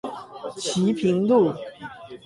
[0.63, 1.53] 旗屏路